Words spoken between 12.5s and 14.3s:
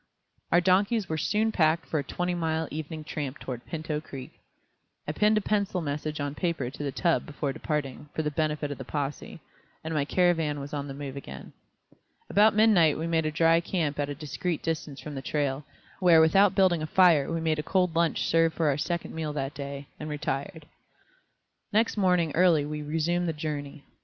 midnight we made a dry camp at a